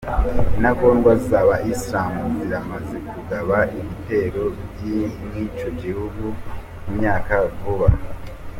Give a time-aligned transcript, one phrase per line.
[0.55, 4.43] Intagondwa z'aba Islamu ziramaze kugaba ibitero
[5.25, 6.23] mw'ico gihugu
[6.83, 7.87] mu myaka ya vuba.